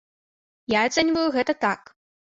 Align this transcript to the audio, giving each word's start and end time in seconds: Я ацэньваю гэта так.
Я 0.75 0.79
ацэньваю 0.89 1.27
гэта 1.39 1.53
так. 1.69 1.81